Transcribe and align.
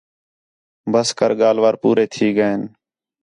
ٻس 0.91 1.09
کر 1.19 1.31
ڳالھ 1.41 1.59
وار 1.63 1.75
پورے 1.81 2.05
تھی 2.13 2.27
ڳئین 2.37 2.61